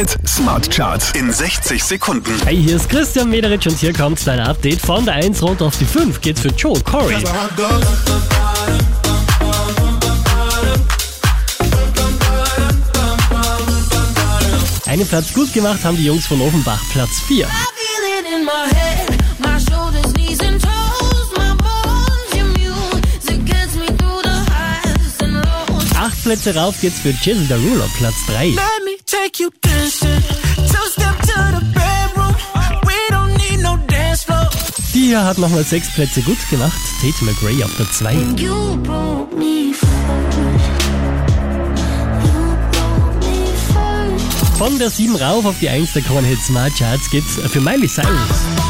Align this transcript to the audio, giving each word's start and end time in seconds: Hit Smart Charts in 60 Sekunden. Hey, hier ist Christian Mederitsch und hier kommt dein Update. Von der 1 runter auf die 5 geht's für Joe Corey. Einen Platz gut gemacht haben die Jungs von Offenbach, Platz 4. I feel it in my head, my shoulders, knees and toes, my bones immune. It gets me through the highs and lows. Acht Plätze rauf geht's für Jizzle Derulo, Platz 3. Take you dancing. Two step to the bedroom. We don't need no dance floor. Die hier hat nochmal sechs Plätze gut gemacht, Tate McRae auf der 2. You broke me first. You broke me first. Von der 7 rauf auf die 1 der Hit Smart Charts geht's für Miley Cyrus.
Hit 0.00 0.16
Smart 0.26 0.70
Charts 0.70 1.10
in 1.12 1.30
60 1.30 1.84
Sekunden. 1.84 2.32
Hey, 2.46 2.56
hier 2.56 2.76
ist 2.76 2.88
Christian 2.88 3.28
Mederitsch 3.28 3.66
und 3.66 3.78
hier 3.78 3.92
kommt 3.92 4.26
dein 4.26 4.40
Update. 4.40 4.80
Von 4.80 5.04
der 5.04 5.12
1 5.12 5.42
runter 5.42 5.66
auf 5.66 5.76
die 5.76 5.84
5 5.84 6.22
geht's 6.22 6.40
für 6.40 6.48
Joe 6.48 6.80
Corey. 6.80 7.22
Einen 14.86 15.06
Platz 15.06 15.34
gut 15.34 15.52
gemacht 15.52 15.84
haben 15.84 15.98
die 15.98 16.06
Jungs 16.06 16.26
von 16.26 16.40
Offenbach, 16.40 16.80
Platz 16.94 17.20
4. 17.26 17.44
I 17.44 17.48
feel 17.50 18.20
it 18.20 18.26
in 18.34 18.42
my 18.46 18.74
head, 18.74 19.18
my 19.38 19.58
shoulders, 19.60 20.14
knees 20.14 20.40
and 20.40 20.62
toes, 20.62 21.30
my 21.36 21.54
bones 21.58 22.32
immune. 22.32 23.02
It 23.28 23.44
gets 23.44 23.74
me 23.74 23.88
through 23.98 24.22
the 24.22 24.30
highs 24.30 25.20
and 25.20 25.44
lows. 25.44 25.84
Acht 25.94 26.22
Plätze 26.22 26.54
rauf 26.54 26.80
geht's 26.80 27.00
für 27.00 27.10
Jizzle 27.10 27.44
Derulo, 27.48 27.84
Platz 27.98 28.14
3. 28.28 28.56
Take 29.10 29.40
you 29.40 29.50
dancing. 29.60 30.22
Two 30.70 30.86
step 30.88 31.16
to 31.18 31.38
the 31.56 31.62
bedroom. 31.74 32.32
We 32.86 32.94
don't 33.10 33.36
need 33.38 33.60
no 33.60 33.76
dance 33.88 34.22
floor. 34.22 34.48
Die 34.94 35.06
hier 35.06 35.24
hat 35.24 35.36
nochmal 35.36 35.64
sechs 35.64 35.92
Plätze 35.92 36.22
gut 36.22 36.38
gemacht, 36.48 36.78
Tate 37.00 37.24
McRae 37.24 37.64
auf 37.64 37.74
der 37.76 37.90
2. 37.90 38.14
You 38.36 38.76
broke 38.76 39.34
me 39.34 39.74
first. 39.74 39.90
You 42.24 42.56
broke 42.70 43.26
me 43.26 43.52
first. 43.74 44.58
Von 44.58 44.78
der 44.78 44.90
7 44.90 45.16
rauf 45.16 45.44
auf 45.44 45.58
die 45.58 45.68
1 45.68 45.92
der 45.92 46.04
Hit 46.04 46.40
Smart 46.42 46.72
Charts 46.78 47.10
geht's 47.10 47.34
für 47.50 47.60
Miley 47.60 47.88
Cyrus. 47.88 48.69